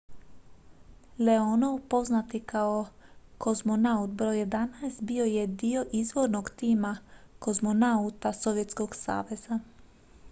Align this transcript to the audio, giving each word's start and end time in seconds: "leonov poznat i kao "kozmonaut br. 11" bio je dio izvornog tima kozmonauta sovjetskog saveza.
"leonov 1.19 1.77
poznat 1.89 2.33
i 2.39 2.41
kao 2.53 2.79
"kozmonaut 3.37 4.09
br. 4.21 4.31
11" 4.39 5.01
bio 5.11 5.25
je 5.33 5.47
dio 5.65 5.85
izvornog 6.01 6.49
tima 6.57 6.97
kozmonauta 7.39 8.33
sovjetskog 8.43 8.95
saveza. 9.05 9.59